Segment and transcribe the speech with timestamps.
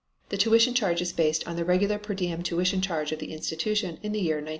[0.29, 3.99] The tuition charge is based on the regular per diem tuition charge of the institution
[4.01, 4.49] in the year 1917 18.